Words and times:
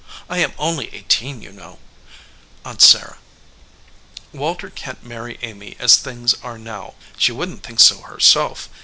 I 0.31 0.39
am 0.39 0.53
only 0.57 0.91
eighteen, 0.95 1.43
you 1.43 1.51
know, 1.51 1.77
Aunt 2.65 2.81
Sarah. 2.81 3.19
Walter 4.33 4.71
can 4.71 4.95
t 4.95 5.07
marry 5.07 5.37
Amy 5.43 5.75
as 5.77 5.95
things 5.99 6.33
are 6.41 6.57
now. 6.57 6.95
She 7.19 7.31
wouldn 7.31 7.57
t 7.59 7.67
think 7.67 7.79
so 7.79 8.01
herself. 8.01 8.67